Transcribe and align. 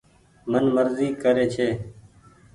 من 0.49 0.63
مرزي 0.75 1.07
ڪري 1.21 1.45
ڇي۔ 1.53 1.69